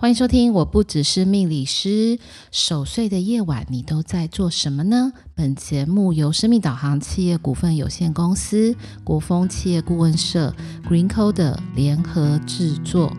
[0.00, 2.20] 欢迎收听，我不只是命理师。
[2.52, 5.12] 守岁的夜晚，你都在做什么呢？
[5.34, 10.54] 本节目由生命导航企业股份有限公司、国风企业顾问社、
[10.88, 13.12] GreenCoder 联合制作。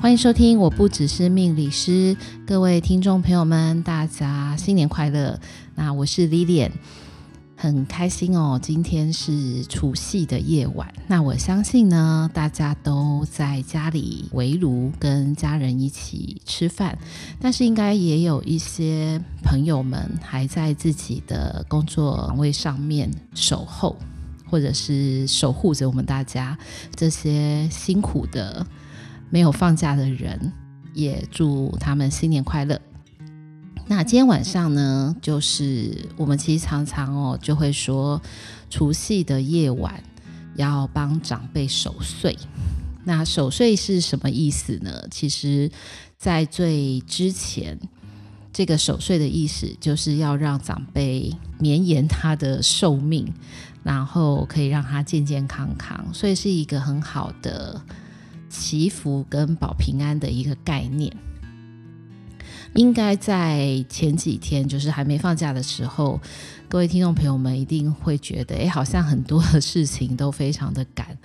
[0.00, 2.16] 欢迎收听，我不只是命理师。
[2.46, 5.40] 各位听众朋友们，大家新年快乐！
[5.74, 6.70] 那我是 Lilian。
[7.60, 10.94] 很开心哦，今天是除夕的夜晚。
[11.08, 16.96] 那我相信呢，大家都在家里围炉，跟家人一起吃饭。
[17.40, 23.96] 但是应该也有一些朋友们还在自己的工作岗位上面守候，
[24.48, 26.56] 或者是守护着我们大家
[26.94, 28.64] 这些辛苦的
[29.30, 30.52] 没有放假的人，
[30.94, 32.80] 也祝他们新年快乐。
[33.90, 38.20] 那今天晚上呢，就是我们其实常常哦，就会说
[38.68, 40.04] 除夕的夜晚
[40.56, 42.36] 要帮长辈守岁。
[43.04, 45.08] 那守岁是什么意思呢？
[45.10, 45.70] 其实，
[46.18, 47.80] 在最之前，
[48.52, 53.32] 这个守岁的意思就是要让长辈绵延他的寿命，
[53.82, 57.80] 然后可以让他健健康康，所以是一个很好的
[58.50, 61.10] 祈福跟保平安的一个概念。
[62.78, 66.20] 应该在前几天，就是还没放假的时候，
[66.68, 71.18] 各位听众朋友们一定会觉得，哎，好像很多的事情都非常的赶。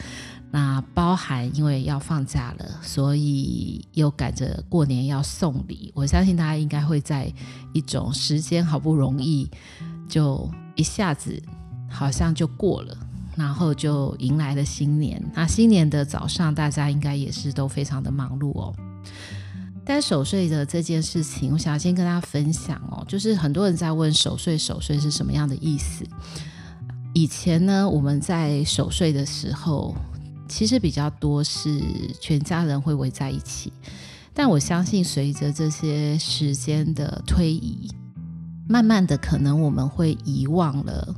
[0.50, 5.92] 那包含因为要放假了，所以又赶着过年要送礼。
[5.94, 7.32] 我相信大家应该会在
[7.72, 9.48] 一种时间好不容易，
[10.10, 11.40] 就一下子
[11.88, 12.98] 好像就过了，
[13.36, 15.24] 然后就迎来了新年。
[15.36, 18.74] 那新年的早上，大家应该也是都非常的忙碌哦。
[19.86, 26.06] 但守岁的这件事情，我想要先跟大家分享哦，就是很多人在问守岁，守岁是什么样的意思？
[27.14, 29.94] 以前呢，我们在守岁的时候，
[30.48, 31.82] 其实比较多是
[32.22, 33.74] 全家人会围在一起。
[34.34, 37.92] 但我相信，随着这些时间的推移，
[38.70, 41.14] 慢慢的，可能我们会遗忘了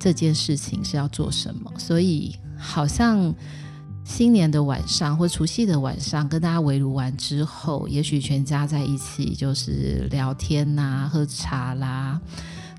[0.00, 3.32] 这件事情是要做什么，所以好像。
[4.04, 12.20] 新年的晚上或除夕的晚上，跟大家围炉完之后，也许全家在一起就是聊天呐、喝茶啦、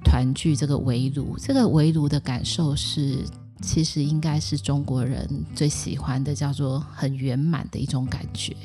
[0.04, 0.56] 团聚。
[0.56, 3.26] 这个围炉，这个围炉的感受是，
[3.60, 8.56] 其实应该是中国人最喜欢的，叫做很圆满的一种感觉。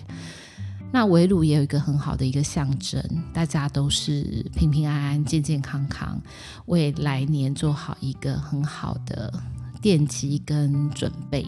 [0.93, 6.21] 那围炉也有一个很好的一个象征，大家都是平平安安、健健康康，
[6.67, 9.33] 为来年做好一个很好的
[9.81, 11.47] 奠基跟准备。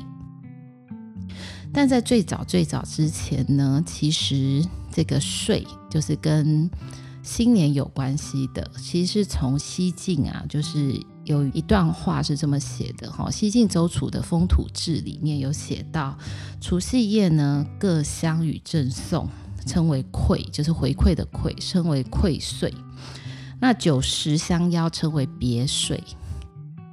[1.72, 4.62] 但在最早最早之前呢，其实
[4.92, 6.70] 这个岁就是跟
[7.22, 8.70] 新年有关系的。
[8.76, 16.16] 其实是从西晋啊，就是有一段话是这么写的哈，《西晋周楚的风土志》里面有写到，
[16.60, 19.28] 除夕夜呢，各乡与赠送，
[19.66, 22.74] 称为馈，就是回馈的馈，称为馈岁。
[23.60, 26.02] 那酒食相邀，称为别岁。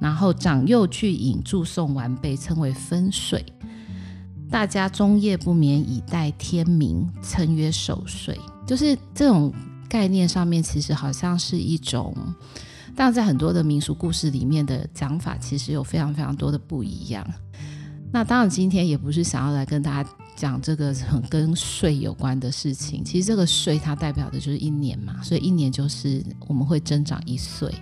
[0.00, 3.44] 然后长幼聚饮，祝送晚辈，称为分岁。
[4.50, 8.38] 大家终夜不眠，以待天明，称曰守岁。
[8.66, 9.52] 就是这种
[9.88, 12.14] 概念上面，其实好像是一种，
[12.96, 17.24] 但在很多的民俗故事里面的讲法，其实有非常非常多的不一样。
[18.12, 23.04] 那当然，今天也不是想要来跟大家讲这个很跟岁有关的事情。
[23.04, 27.72] 其实这个岁它代表的就是一年嘛，所以一年就是我们会增长一岁。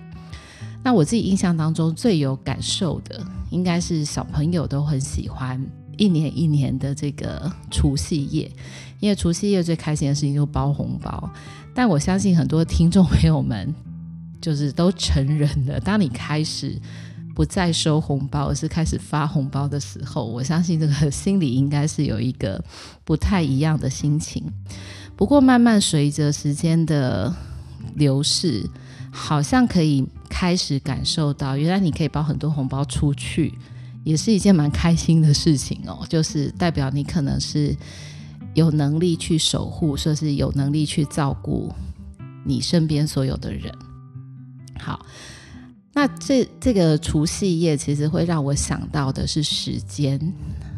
[0.83, 5.59] 那我自己印象当中最有感受的，应该是小朋友都很喜欢。
[5.99, 8.49] 一年一年的这个除夕夜，
[8.99, 11.29] 因为除夕夜最开心的事情就是包红包。
[11.75, 13.75] 但我相信很多听众朋友们
[14.41, 16.79] 就是都成人了，当你开始
[17.35, 22.63] 不再收红包，而是开始发红包的时候，我相信这个心里应该是有一个
[23.03, 24.43] 不太一样的心情。
[25.15, 27.33] 不过慢慢随着时间的
[27.95, 28.69] 流逝，
[29.11, 33.53] 好像可以开始感受到，原来你可以包很多红包出去。
[34.09, 37.77] 也是一件蛮开心的事情哦，就是代表你可能是
[38.55, 41.71] 有能力去守护，说是有能力去照顾
[42.43, 43.71] 你身边所有的人。
[44.79, 45.05] 好，
[45.93, 50.19] 那这这个除夕夜其实会让我想到的是时间，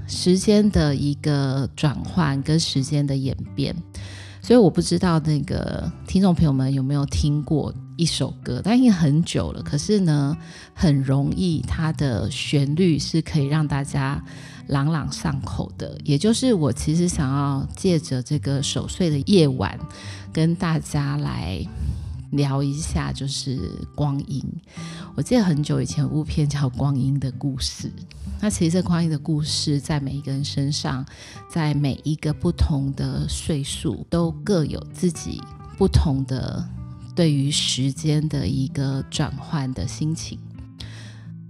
[0.09, 3.73] 时间的一个转换跟时间的演变。
[4.41, 9.61] 所以我不知道那个听众朋友们有没有听过一首歌，但已经很久了。
[9.61, 10.35] 可是呢，
[10.73, 14.19] 很容易它的旋律是可以让大家
[14.69, 15.95] 朗朗上口的。
[16.03, 19.79] 也就是我其实想要借着这个守岁的夜晚，
[20.33, 21.63] 跟大家来
[22.31, 23.59] 聊一下，就是
[23.93, 24.43] 光阴。
[25.13, 27.87] 我记得很久以前有部片叫《光阴的故事》，
[28.41, 31.05] 那其实这光阴的故事在每一个人身上，
[31.51, 35.39] 在每一个不同的岁数，都各有自己
[35.77, 36.67] 不同的
[37.15, 40.39] 对于时间的一个转换的心情。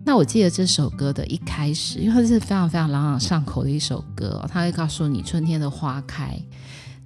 [0.03, 6.39] 那我记得这首歌的一开始，因为它是非常非常朗朗上口的一首歌，它会告诉你春天的花开。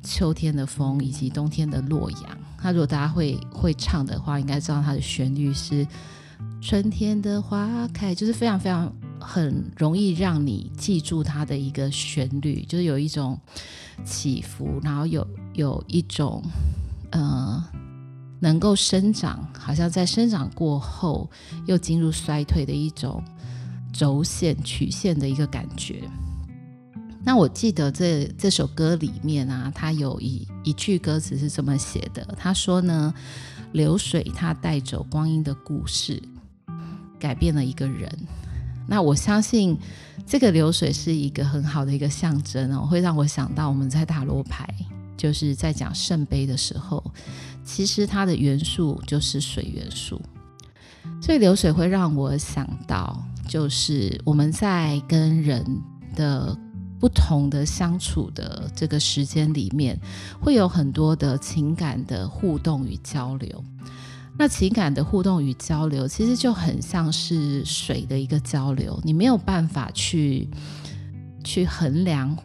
[0.08, 5.84] 秋天的风以及冬天的洛阳，那如果大家会会唱的话，应该知道它的旋律是
[6.62, 13.40] 春天的花开，就是非常非常很容易让你记住它的一个旋律，就是有一种
[14.06, 16.44] 起伏，然后有有一种
[17.10, 17.66] 呃
[18.46, 21.28] 能够生长，好像在生长过后
[21.66, 23.24] 又进入衰退的一种
[23.92, 26.04] 轴线曲线的一个感觉。
[27.24, 33.12] 那我记得这这首歌里面啊，它有一一句歌词是这么写的，他说呢，
[33.72, 36.22] 流水它带走光阴的故事，
[37.20, 38.08] 改变了一个人。
[38.88, 39.76] 那我相信
[40.24, 44.70] 这个流水是一个很好的一个象征哦，会让我想到我们在塔罗牌，
[45.18, 47.04] 就是在讲圣杯的时候，
[47.66, 50.22] 其实它的元素就是水元素，
[51.22, 55.66] 所以流水会让我想到，就是我们在跟人
[56.16, 56.58] 的。
[56.98, 60.00] 不同的相处的这个时间里面，
[60.40, 63.64] 会有很多的情感的互动与交流。
[64.40, 70.50] 那情感的互动与交流，其实就很像是水的一个交流，你没有办法去
[71.44, 72.36] 去衡量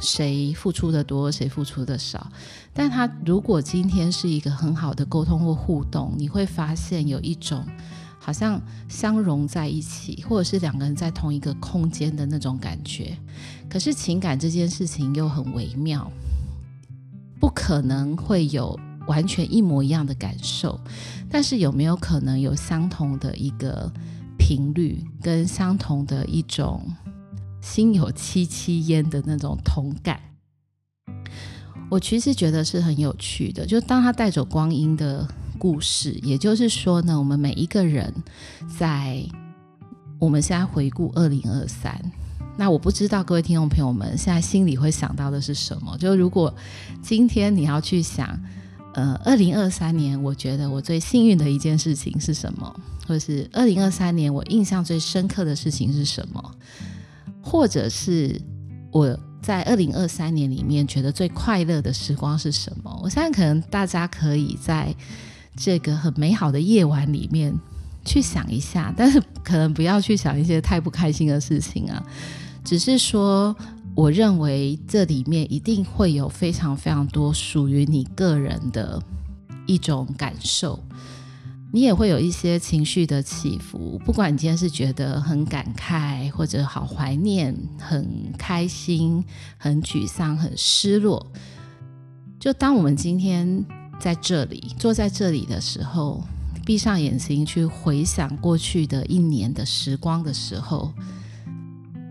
[0.00, 2.30] 谁付出的多，谁付出的少。
[2.72, 7.64] 但他如果今天是一个很好的沟通或互动，你会发现有一种。
[8.16, 8.58] 好像
[8.88, 13.14] 相融在一起，或者是两个人在同一个空间的那种感觉。
[13.68, 16.10] 可是情感这件事情又很微妙，
[17.38, 20.80] 不可能会有完全一模一样的感受。
[21.28, 23.92] 但是有没有可能有相同的一个
[24.38, 26.82] 频率，跟相同的一种
[27.64, 30.20] 心有戚戚焉的那种同感？
[31.90, 33.64] 我其实觉得是很有趣的。
[33.66, 35.26] 就当他带走光阴的。
[35.56, 38.12] 故事，也就是说呢，我们每一个人
[38.76, 39.24] 在
[40.18, 41.98] 我们现在回顾二零二三，
[42.58, 45.96] 那我不知道各位听众朋友们现在心里会想到的是什么？
[45.96, 46.52] 就如果
[47.00, 48.38] 今天你要去想，
[48.94, 52.80] 呃，二零二三年，我觉得我最幸运的一件事情是什么？
[53.06, 56.54] 或者是二零二三年我印象最深刻的事情是什么？
[57.44, 58.40] 或者是
[58.90, 63.00] 我在二零二三年里面觉得最快乐的时光是什么？
[63.02, 64.92] 我相信可能大家可以在。
[65.56, 67.56] 这个很美好的夜晚里面
[68.04, 72.04] 去想一下，但是可能不要去想一些太不开心的事情啊。
[72.64, 73.54] 只是说，
[73.94, 79.00] 我认为这里面一定会有非常非常多属于你个人的
[79.64, 80.76] 一种感受，
[81.74, 84.00] 你也会有一些情绪的起伏。
[84.04, 89.24] 不管你今天是觉得很感慨，或者好怀念，很开心，
[89.58, 91.26] 很沮丧，很失落，
[92.38, 93.64] 就当我们今天。
[94.00, 96.22] 在这里，坐在这里的时候，
[96.66, 100.92] 闭上眼睛去回想过去的一年的时光的时候，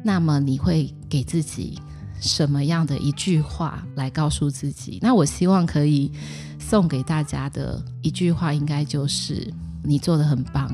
[0.03, 1.77] 那么你会给自己
[2.21, 4.97] 什么样的一句话来告诉自己？
[5.01, 6.09] 那我希望可以
[6.69, 10.71] 送给大家的一句话，应该就是你做的很棒，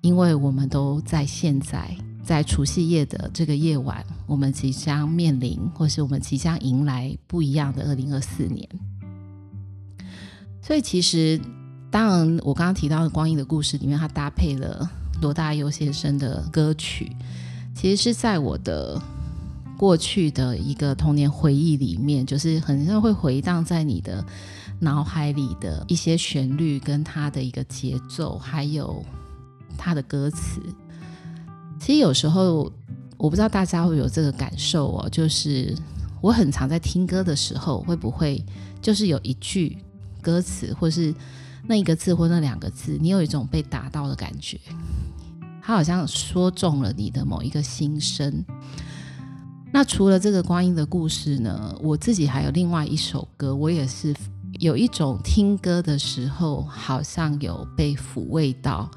[0.00, 1.94] 因为我们都在现在，
[2.24, 8.68] 在除夕夜的这个夜晚，我们即将面临，或是我们即将迎来不一样的二零二四年。
[10.62, 11.40] 所以其实，
[11.90, 14.90] 当然，我刚刚提到的《光阴的故事》里面，它搭配了
[15.22, 17.14] 罗大佑先生的歌曲，
[17.74, 19.00] 其实是在我的
[19.76, 24.24] 过去的一个童年回忆里面，就是很像会回荡在你的
[24.80, 29.04] 脑海里的一些旋律，跟它的一个节奏，还有
[29.76, 30.60] 它的歌词。
[31.78, 32.72] 其实有时候，
[33.16, 35.76] 我不知道大家会有这个感受哦，就是
[36.20, 38.44] 我很常在听歌的时候，会不会
[38.80, 39.78] 就是有一句。
[40.20, 41.14] 歌词，或是
[41.68, 44.58] 那一个字或那两个字，你有一种被打到的感觉，
[45.62, 48.44] 他好像说中了你的某一个心声。
[49.72, 54.12] 那除了这个光阴的故事呢，我自己还有另外一首歌，我也是
[54.54, 58.90] 有一种听歌的时候，好像有被抚慰到，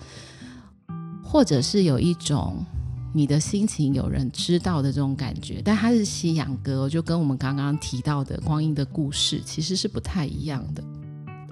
[1.24, 2.66] 或者是有一种
[3.14, 5.62] 你的心情有人知道的这种感觉。
[5.64, 10.84] 但它是西洋歌，就跟我们刚刚提到的光阴的故事其实是不太一样的。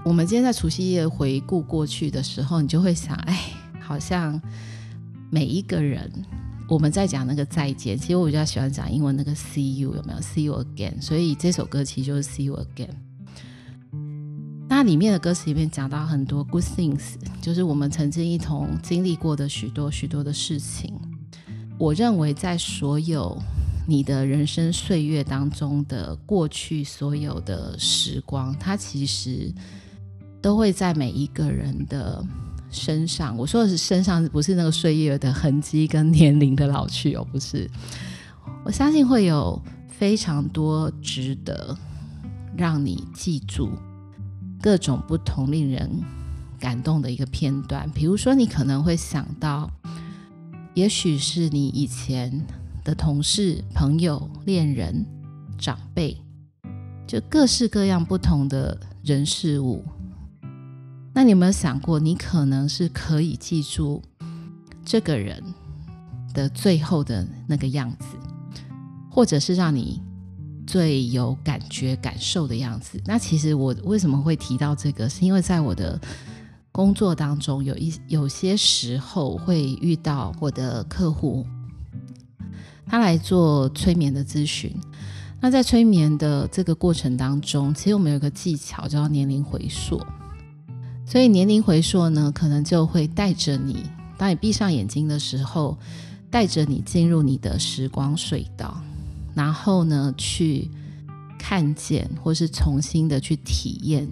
[0.05, 3.51] 我们今天在除夕夜回顾过去的时候，你就会想，哎，
[3.81, 4.41] 好像
[5.29, 6.09] 每一个人，
[6.69, 7.97] 我们在讲那个再见。
[7.97, 10.99] 其实我比较喜欢讲英文那个 “see you”，有没有？“see you again”。
[11.01, 13.08] 所以这首歌其实就是 “see you again”。
[14.79, 20.93] 那里面的歌词里面讲到很多 good things，就是我们曾经一同经历过的许多许多的事情。
[21.77, 23.37] 我认为在所有
[23.85, 29.53] 你的人生岁月当中的过去所有的时光，它其实
[30.41, 32.23] 都会在每一个人的
[32.71, 33.37] 身上。
[33.37, 37.69] 我说的是身上，不是那个岁月的痕迹跟年龄的老去哦，不是。
[38.63, 41.77] 我相信会有非常多值得
[42.55, 43.71] 让你记住。
[44.61, 45.89] 各种不同令人
[46.59, 49.71] 感动的一个片段，比如说，你可能会想到，
[50.73, 52.45] 也许是你以前
[52.83, 55.05] 的同事、朋友、恋人、
[55.57, 56.17] 长辈，
[57.07, 59.83] 就各式各样不同的人事物。
[61.13, 64.01] 那你有没有想过，你可能是可以记住
[64.85, 65.41] 这个人
[66.33, 68.17] 的最后的那个样子，
[69.09, 70.01] 或者是让你
[70.69, 73.01] 最有感觉、感受的样子。
[73.05, 75.99] 那其实我为什么会提到这个，是因为在我的
[76.71, 81.43] 工作当中，有一有些时候会遇到我的客户，
[82.85, 84.71] 他来做催眠的咨询。
[85.41, 89.99] 那在催眠的这个过程当中，其实我们有一个技巧叫年龄回溯。
[91.03, 93.83] 所以年龄回溯呢，可能就会带着你，
[94.19, 95.75] 当你闭上眼睛的时候，
[96.29, 98.79] 带着你进入你的时光隧道。
[99.39, 100.69] 然后呢，去
[101.37, 104.05] 看见，或是重新的去体验，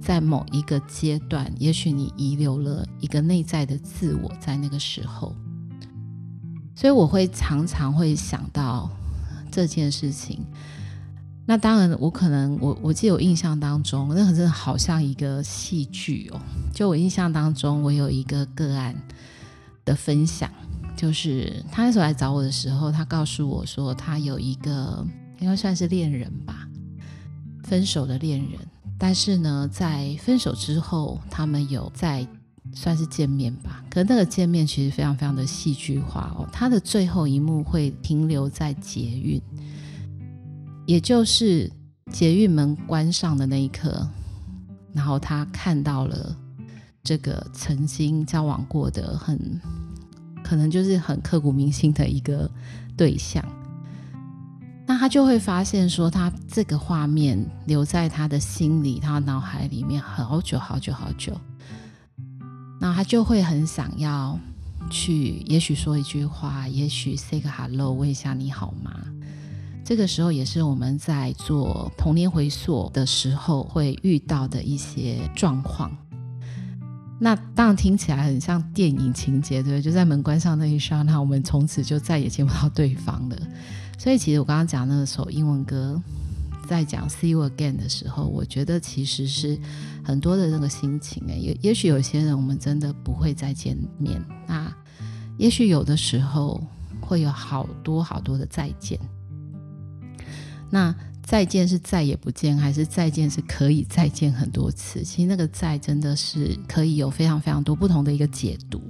[0.00, 5.36] 在某一个阶段，也许你遗留了一个内在的自我，在那个时候。
[6.74, 8.90] 所以我会常常会想到
[9.52, 10.44] 这件事情。
[11.46, 16.40] 那当然，我可能我我记得我印象当中，那个真的好像一个戏剧哦。
[16.74, 19.00] 就我印象当中，我有一个个案
[19.84, 20.50] 的分享。
[21.02, 25.04] 就是他那时候来找我的时候，他告诉我说，他有一个
[25.40, 26.68] 应该算是恋人吧，
[27.64, 28.60] 分手的恋人。
[28.96, 32.24] 但是呢，在分手之后，他们有在
[32.72, 33.84] 算是见面吧。
[33.90, 36.48] 可那个见面其实非常非常的戏剧化哦。
[36.52, 39.42] 他的最后一幕会停留在捷运，
[40.86, 41.68] 也就是
[42.12, 44.08] 捷运门关上的那一刻，
[44.92, 46.36] 然后他看到了
[47.02, 49.60] 这个曾经交往过的很。
[50.42, 52.50] 可能就是很刻骨铭心的一个
[52.96, 53.44] 对象，
[54.86, 61.36] 那他就会发现说，他这个画面留在他的心里，他脑海里面好久好久好久。
[62.80, 64.38] 那他就会很想要
[64.90, 68.90] 去，也许说一句话，也许 say 个 hello，问一下你好吗？
[69.84, 75.90] 这个时候也是我们在做童年回溯的时候会遇到的一些状况。
[77.24, 79.80] 那当然听起来很像电影情节，对不对？
[79.80, 83.36] 就在门关上那一刹那，我们从此就再也见不到对方了。
[83.96, 86.02] 所以，其实我刚刚讲那首英文歌，
[86.66, 89.56] 在讲 “See you again” 的时候，我觉得其实是
[90.02, 91.22] 很多的那个心情。
[91.28, 94.74] 哎，也也许有些人我们真的不会再见面，那
[95.38, 96.60] 也许有的时候
[97.00, 98.98] 会有好多好多的再见。
[100.68, 100.92] 那。
[101.22, 105.02] 再见是再也不见，还是再见是可以再见很多次？
[105.02, 108.82] 其实那个再真的是可以有非常非常多不同的一个解读。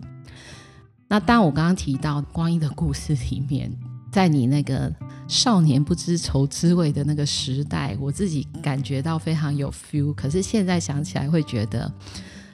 [1.09, 3.71] 那当，我刚刚提到光阴的故事里面，
[4.11, 4.91] 在你那个
[5.29, 10.15] 少年不知愁滋味的那个时代，我自己感觉到非常有 feel。
[10.15, 11.93] 可是现在想起来，会觉得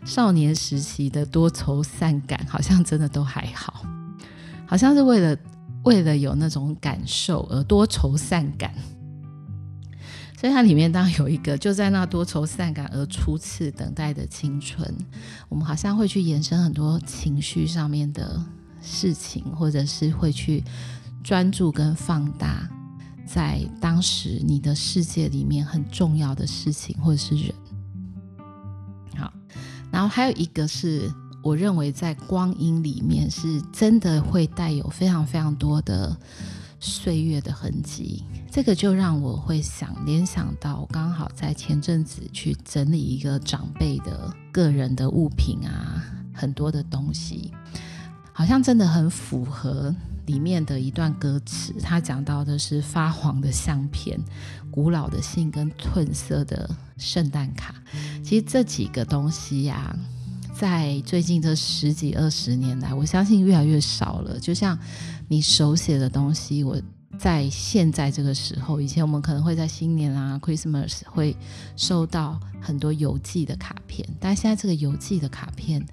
[0.04, 3.84] 少年时期的多愁善感，好像真的都还好，
[4.66, 5.38] 好像是为了
[5.84, 8.74] 为了有那种感受而多愁善感。
[10.38, 14.88] 所以它里面当然有一个，就在那多愁善感而初次等待的青春，
[15.48, 18.40] 我们好像会去延伸很多情绪上面的
[18.80, 20.62] 事情，或者是会去
[21.24, 22.70] 专注跟放大
[23.26, 27.52] 在当时你的世界里面很重要的事情或者是人。
[29.16, 29.32] 好，
[29.90, 36.16] 然后还有一个是我认为在光阴里面是真的会带有非常非常多的。
[36.80, 46.02] 岁月的痕迹，这个就让我会想联想到，刚好在前阵子去整理一个长辈的个人的物品啊，
[46.34, 47.52] 很多的东西，
[48.32, 49.94] 好像真的很符合
[50.26, 51.74] 里面的一段歌词。
[51.80, 54.18] 他讲到的是发黄的相片、
[54.70, 57.74] 古老的信跟褪色的圣诞卡。
[58.24, 59.94] 其实这几个东西呀、
[60.58, 64.40] 在最近这十几二十年来，我相信越来越少了。
[64.40, 64.76] 就像。
[65.30, 66.80] 你手写的东西，我
[67.18, 71.36] 在现在这个时候，以前我们可能会在新年啊、Christmas 会
[71.76, 75.84] 收到很多邮寄的卡片，但现在这个邮寄的卡片，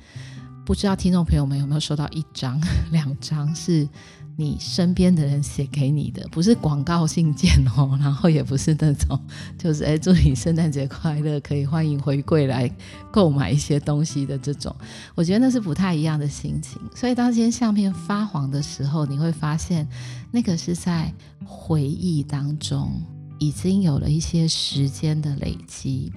[0.65, 2.59] 不知道听众朋友们有没有收到一张、
[2.91, 3.87] 两张是
[4.35, 9.17] 你身边的人写给你的，不是广告信件哦， 然后也不是那种
[9.59, 12.69] 就是哎，祝你圣诞节快乐，可以欢迎回归来
[13.11, 14.75] 购买一些东西的这种，
[15.13, 16.81] 我觉得那是不太一样的心情。
[16.95, 19.87] 所以当这些相片发黄的时候，你会发现
[20.31, 21.13] 那个是在
[21.45, 22.91] 回忆当中
[23.37, 26.11] 已经有了一些时间的累积。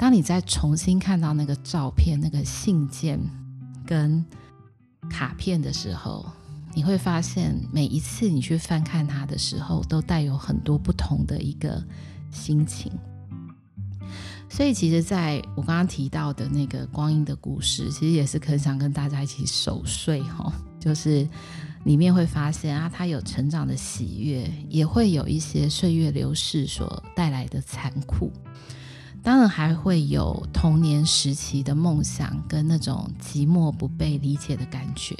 [0.00, 3.20] 当你再重新看到那个照片、那个信件
[3.86, 4.24] 跟
[5.10, 6.24] 卡片的时候，
[6.74, 11.84] 你会发现每一次你去翻看它的时候，都带有很多不同的一个
[12.30, 12.90] 心情。
[14.48, 21.28] 所以，其实在我刚刚提到的那个光阴的故事，其实也是很想跟大家一起守岁哈，就是
[21.84, 28.32] 里面会发现啊，它有成长的喜悦，也会有一些岁月流逝所带来的残酷。
[29.22, 35.14] 当然还会有童年时期的梦想跟那种寂寞不被理解的感觉。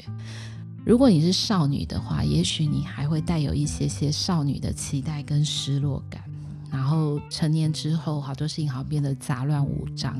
[0.83, 6.21] 如果你是少女的话，也许你还会带有一些些少女的期待跟失落感。
[6.71, 10.19] 然后成年之后，好多事情好像变得杂乱无章。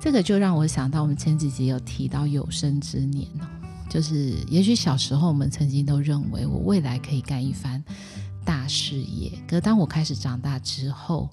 [0.00, 3.46] 这个就让我想到我们前几集有提到有生之年哦，
[3.88, 7.82] 就是也许小时候我们曾经都认为我未来可以干一番
[8.44, 11.30] 大事业，可当我开始长大之后。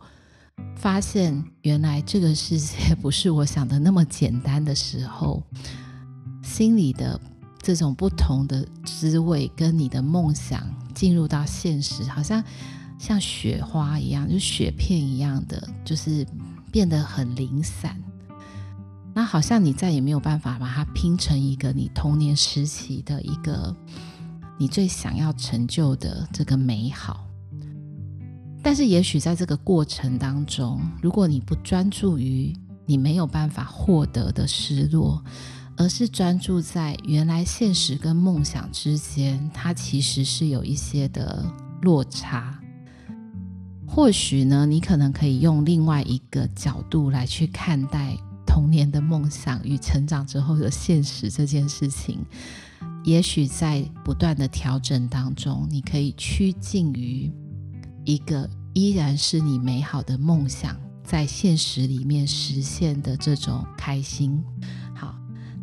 [0.76, 5.44] 发现原来这个世界不是我想的那么简单的时候，
[6.42, 7.20] 心里的
[7.62, 12.44] 这种不同的滋味，跟你的梦想进入到现实，好像
[12.98, 16.26] 像雪花一样，就雪片一样的，就是
[16.72, 17.96] 变得很零散。
[19.14, 23.76] 那好像你再也没有办法把它拼成一个你童年时期的一个
[24.58, 27.28] 你最想要成就的这个美好。
[28.64, 32.54] 但是，也许在这个过程当中，如果你不专注于
[32.86, 35.24] 你没有办法获得的失落，
[35.76, 41.44] 而是专注在原来现实跟梦想之间，它其实是有一些的
[41.82, 42.60] 落差。
[43.88, 48.16] 或许呢，你可能可以用另外一个角度来去看待
[48.46, 52.20] 童年的梦想与成长之后的现实这件事情。
[53.04, 57.32] 也许在不断的调整当中，你可以趋近于。
[58.06, 64.44] 一个依然是你美好的梦想，在现实里面实现的这种开心。
[64.96, 65.16] 好，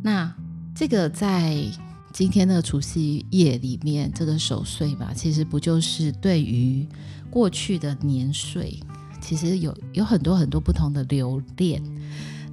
[0.02, 0.34] 那
[0.74, 1.64] 这个在
[2.12, 6.86] 今天的除夕夜里面，这个守岁吧，其实不就是对于
[7.30, 8.80] 过去的年岁，
[9.20, 11.82] 其实有有很多很多不同的留恋。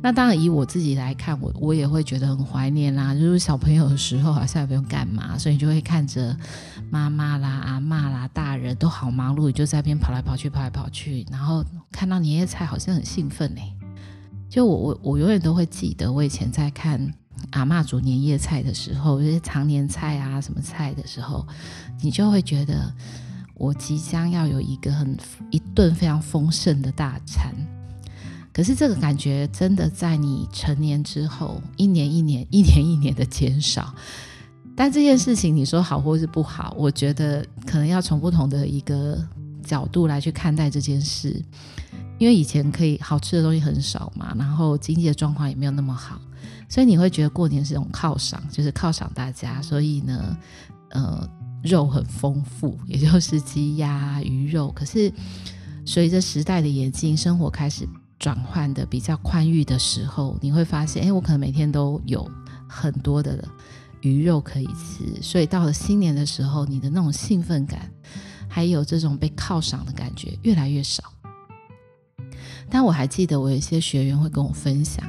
[0.05, 3.11] 那当然，以我自己来看，我我也会觉得很怀念啦。
[3.15, 6.37] 就是小朋友的时候，好像也不用干嘛，所以你就会看着
[6.91, 13.61] 妈妈啦、阿嬷啦、大人都好忙碌，就在那边跑来跑去、跑来跑去，然后看到年夜菜，好像很兴奋呢。
[14.47, 17.11] 就我我我永远都会记得，我以前在看
[17.53, 21.47] 阿嬷煮年夜菜的时候，这些长年菜啊、什么菜的时候，
[21.99, 22.93] 你就会觉得
[23.55, 25.17] 我即将要有一个很
[25.49, 27.55] 一顿非常丰盛的大餐。
[28.55, 33.93] 可是这个感觉真的在你成年之后，一年一年、一年一年的减少。
[34.77, 39.21] 但这件事情你说好或是不好，我觉得可能要从不同的一个
[39.61, 41.43] 角度来去看待这件事。
[42.17, 46.17] 因为以前可以好吃的东西很少嘛，然后经济的状况也没有那么好，
[46.69, 49.61] 所以你会觉得过年是一种犒赏，就是犒赏大家。
[49.61, 50.37] 所以呢，
[50.91, 51.29] 呃，
[51.61, 54.71] 肉很丰富，也就是鸡鸭鱼肉。
[54.71, 55.11] 可是
[55.85, 57.85] 随着时代的演进，生活开始。
[58.17, 62.29] 转换的比较宽裕的时候，你会发现，哎，我可能每天都有
[62.67, 63.47] 很多的
[64.01, 67.91] 鱼肉可以吃，所以到了新年的时候，你的那种兴奋感，
[68.47, 71.03] 还有这种被犒赏的感觉越来越少。
[72.69, 75.03] 但我还记得，我有一些学员会跟我分享，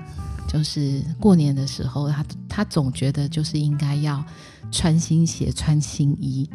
[0.46, 4.22] 就是过年的时候，他他总觉得就是应该要
[4.70, 6.48] 穿新鞋、穿新衣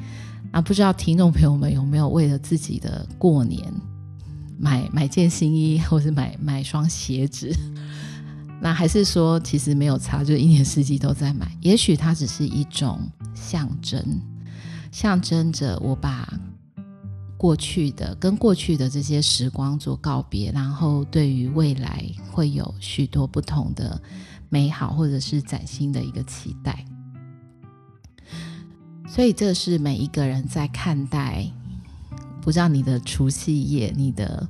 [0.52, 3.74] 啊，不知道听众朋友们有没有为了自己的过年，
[4.62, 7.52] 买买件新衣， 或是买买双鞋子，
[8.62, 11.52] 那还是说其实没有差，就一年四季都在买。
[11.62, 13.00] 也许它只是一种
[13.34, 14.21] 象征，
[14.91, 16.32] 象征着我把
[17.38, 24.00] 过去的跟过去的这些时光做告别，然后对于未来会有许多不同的
[24.47, 26.86] 美好，或者是崭新的一个期待。
[29.08, 31.52] 所以这是每一个人在看待。
[32.41, 34.47] 不知道你的除夕夜，你的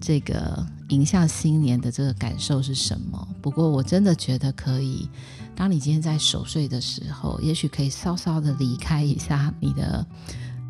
[0.00, 3.28] 这个迎向新年的这个感受是什么？
[3.40, 5.08] 不过我真的觉得可以，
[5.54, 10.06] 当你今天在守岁的时候，也许可以稍稍的离开一下你的、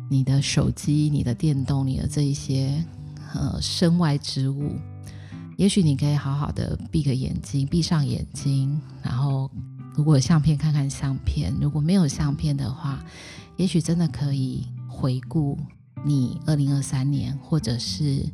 [0.09, 2.83] 你的手机、你的电动、你的这一些
[3.33, 4.71] 呃身外之物。
[5.55, 9.49] 也许你可以好好的闭个眼睛，闭上眼睛，然后
[9.93, 13.05] 如果有相片，看看相片；如果没有相片的话，
[13.57, 15.55] 也许真的可以回顾
[16.05, 18.25] 你二零二三年，或者是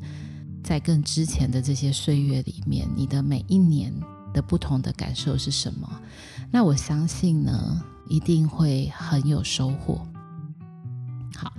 [0.64, 3.94] 在更之前的这些岁月里面，你的每一年
[4.34, 5.90] 的不同的感受是什么？
[6.52, 10.06] 那我相信呢，一定会很有收获。
[11.36, 11.54] 好。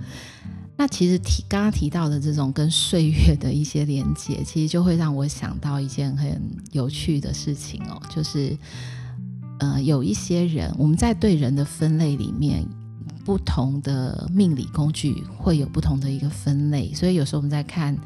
[0.77, 8.57] 那其实提刚刚提到的这种跟岁月的一些连接，其实就会让我想到一件很有趣的事情哦，就是
[9.59, 12.65] 呃，有一些人我们在对人的分类里面，
[13.23, 17.97] 不同的命理工具会有不同的一个分类，所以有时候我们在看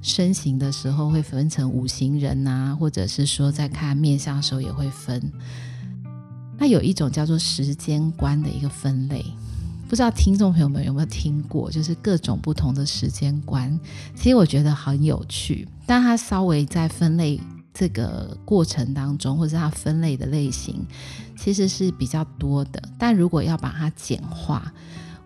[0.00, 5.32] 身形的时候会分成五行人呐，或者是说在看面相的时候也会分。
[6.58, 9.24] 那有一种叫做时间观的一个分类。
[9.88, 13.78] 不知道听众朋友们有没有听过，就是各种不同的时间观，
[14.14, 15.68] 其实我觉得很有趣。
[15.84, 17.38] 但它稍微在分类
[17.74, 20.86] 这个过程当中，或者它分类的类型，
[21.36, 22.82] 其实是比较多的。
[22.98, 24.72] 但如果要把它简化，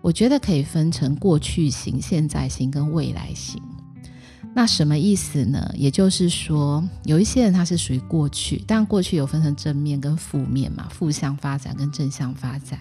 [0.01, 3.61] 我觉得可以分成过去型、现在型跟未来型。
[4.55, 5.71] 那什么意思呢？
[5.75, 12.79] 也就是说，有一些人他是属于过去，但过去有分成正面跟负面嘛，负向发展跟正向发展。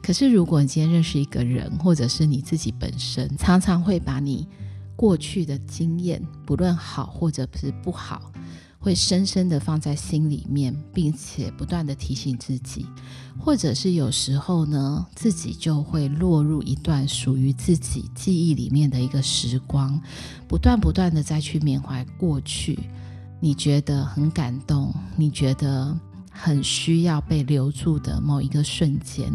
[0.00, 4.46] 可是如果你今天认识一个人，或者是你自己本身，常常会把你
[4.94, 8.30] 过去的经验，不论好或者是不好。
[8.86, 12.86] 会深深的放在心里面，并且不断的提醒自己，
[13.36, 20.00] 或者是有时候呢，自己就会落入一段属于自己记忆里面的一个时光，
[20.46, 22.78] 不断不断的再去缅怀过去，
[23.40, 25.92] 你觉得很感动，你觉得
[26.30, 29.32] 很需要被留住的某一个瞬间，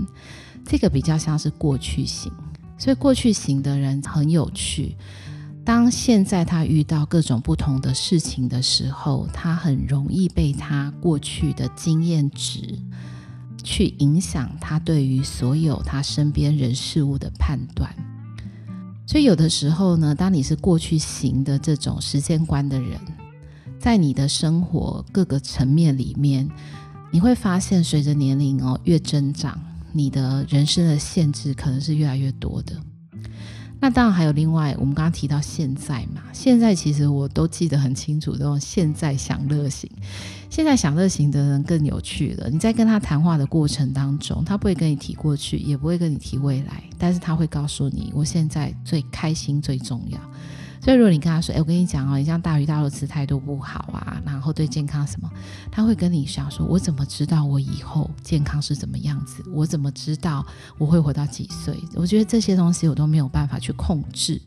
[0.65, 2.31] 这个比较像是过去型，
[2.77, 4.95] 所以过去型的人很有趣。
[5.63, 12.79] 当现在他遇到各种不同的事情的时候，他很容易被他过去的经验值
[13.63, 17.93] 去影响他对于所有他身边人事物的判断。
[19.05, 22.99] 所以有的时候呢，当你是过去型的这种时间观的人，
[23.79, 26.49] 在你的生活各个层面里面，
[27.11, 29.59] 你会发现随着年龄哦越增长，
[29.91, 32.75] 你的人生的限制可能是越来越多的。
[33.81, 39.89] 那当然还有另外，我们刚刚提到现在嘛，现在其实我都记得很清楚，这种现在享乐型，
[40.51, 42.47] 现在享乐型的人更有趣了。
[42.47, 50.19] 你在跟他谈话的过程当中，他不会跟你提过去，也不会跟你提未来，但是他会告诉你，我现在最开心最重要。
[50.83, 55.29] 所以，如果你跟他说：“哎，我跟你讲哦，你像大鱼大肉吃太多不好啊，然后对健康什么？”
[55.71, 59.43] 他会跟你想说：“我怎么知道我以后健康是怎么样子？
[59.53, 60.43] 我怎么知道
[60.79, 64.41] 我会活到几岁？”我觉得这些东西我都没有办法去控制，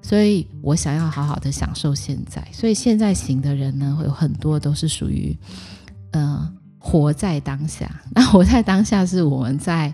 [0.00, 2.42] 所以我想要好好的享受现在。
[2.52, 5.36] 所以现在型的人呢，会有很多都是属于，
[6.12, 8.00] 呃，活在当下。
[8.14, 9.92] 那活在当下是我们在。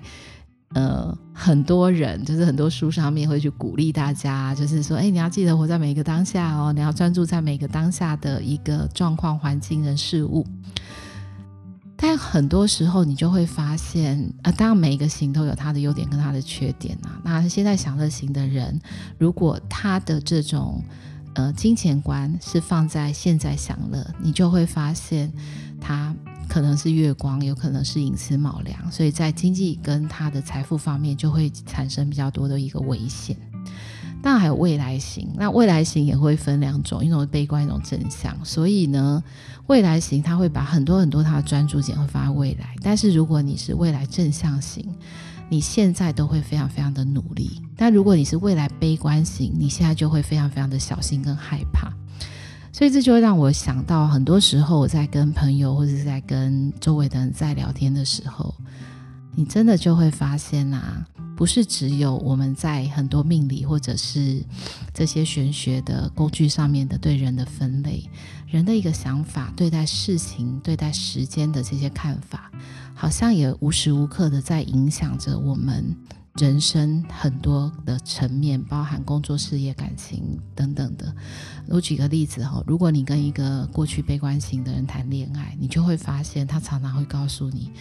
[0.75, 10.45] 呃，很多人就是很多书上面会去鼓励大家，就是说，哎，你要记得活在每一个当下哦，你要专注在每个当下的一个状况、环境、人、事物。
[11.97, 17.19] 但很多时候，你就会发现，啊、呃，当然每一个型都有它的优点跟它的缺点啊。
[17.25, 18.79] 那现在享乐型的人，
[19.17, 20.83] 如果他的这种
[21.35, 25.33] 呃金钱观是放在现在享乐，你就会发现
[25.81, 26.15] 他。
[26.49, 33.37] 可能是月光，有可能是寅吃卯粮，所以在经济跟他的财富方面就会产生比较多的一个危险。
[34.23, 38.35] 当然还有未来型，那未来型也会分两种，一种是悲观，一种正向。
[38.45, 39.23] 所以呢，
[39.67, 44.85] 未来型他会把很多很多他的专注点会放在未来，但是如果你是未来正向型，
[45.49, 51.93] 你现在都会非常非常的努力；但如果你是未来悲观型，你现在就会非常非常的小心跟害怕。
[52.77, 58.55] 所以这就会让我想到，很多时候我在跟朋友或者是在跟周围的人在聊天的时候，
[59.35, 61.03] 你真的就会发现啊，
[61.35, 64.45] 不是只有我们在很多命理或者是
[64.93, 68.05] 这些玄学的工具上面的对人的分类，
[68.47, 72.53] 人的一个想法、对待事情、对待时间的这些看法，
[72.95, 75.97] 好像也无时无刻的在影响着我们。
[76.39, 81.15] 人生很多的层面，包含工作、事业、感情等等的。
[81.69, 87.73] 我举个例子哈，如果你跟一个过去悲观型的人谈恋爱，你就会发现他常常会告诉你：“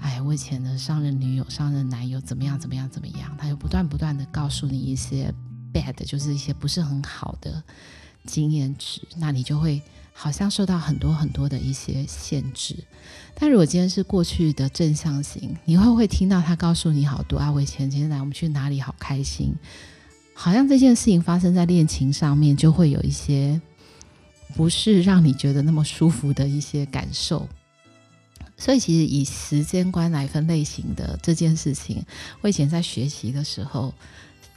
[0.00, 5.34] 哎，我以前的上任女友、上任男友怎么样、怎么样、怎么样。”他就不断不断的告诉你一些
[5.72, 7.62] bad，就是一些不是很好的
[8.26, 9.80] 经验值，那你就会。
[10.18, 12.74] 好像受到很多很多的一些限制，
[13.34, 17.52] 但如果今天是过去的正向型，你会不会听到他告诉你好多啊？
[17.52, 19.54] 我以前今天来，我们去哪里好开心？
[20.32, 23.60] 好像这件事情发生在恋情上面，就会有一些
[24.54, 27.46] 不是让你觉得那么舒服的一些感受。
[28.56, 32.02] 所以，其实以时间观来分类型的这件事情，
[32.40, 33.92] 我以前在学习的时候，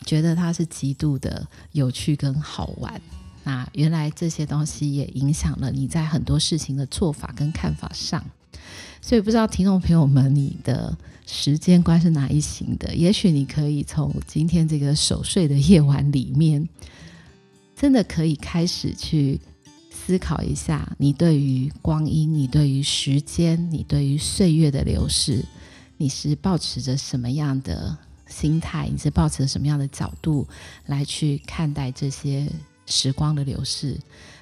[0.05, 3.01] 觉得它是极度的有趣跟好玩。
[3.49, 8.23] 那原来这些东西也影响了你在很多事情的做法跟看法上。
[9.01, 12.93] 所以，不知道听众朋友们，你的时间观是哪一型的？
[12.93, 16.69] 也许你可以从今天这个守岁的夜晚里面，
[17.75, 19.41] 真的可以开始去。
[19.91, 25.45] 思考一下，你对于光阴，你对于时间，你对于岁月的流逝，
[25.97, 28.89] 你是抱持着什么样的心态？
[28.91, 30.47] 你是抱持着什么样的角度
[30.87, 32.51] 来去看待这些
[32.89, 33.97] 时光的流逝？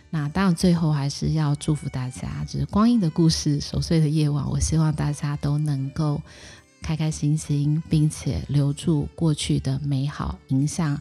[0.09, 6.21] 那当然，最后还是要祝福大家，就是光阴的故事，守岁的夜晚，我希望大家都能够
[6.81, 10.99] 开开心心，并且留住过去的美好，迎向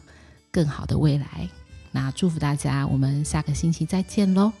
[0.51, 1.49] 更好的未来。
[1.93, 4.51] 那祝福大家，我们下个星期再见喽。